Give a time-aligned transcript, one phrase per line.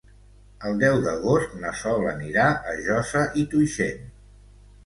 [0.69, 4.05] El deu d'agost na Sol anirà a Josa i Tuixén.